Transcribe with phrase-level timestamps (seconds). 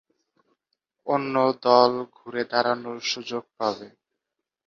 [1.07, 3.87] অন্য দল ঘরে দাঁড়ানোর সুযোগ পাবে।